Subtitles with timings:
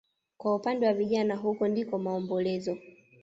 [0.37, 2.77] Kwa upande wa vijana huku ndiko maombolezo